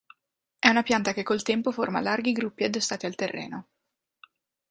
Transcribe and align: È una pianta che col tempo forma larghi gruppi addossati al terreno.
È 0.57 0.67
una 0.67 0.81
pianta 0.81 1.13
che 1.13 1.21
col 1.21 1.43
tempo 1.43 1.69
forma 1.71 1.99
larghi 2.01 2.31
gruppi 2.31 2.63
addossati 2.63 3.05
al 3.05 3.13
terreno. 3.13 3.67